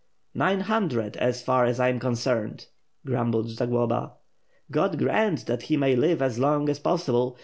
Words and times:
"Nine 0.33 0.61
hundred 0.61 1.15
so 1.21 1.31
far 1.45 1.65
as 1.65 1.79
I 1.79 1.89
am 1.89 1.99
concerned," 1.99 2.65
grumbled 3.05 3.51
Za 3.51 3.67
globa. 3.67 4.13
"God 4.71 4.97
grant 4.97 5.45
that 5.45 5.61
he 5.61 5.77
may 5.77 5.95
live 5.95 6.23
as 6.23 6.39
long 6.39 6.69
as 6.69 6.79
possible! 6.79 7.37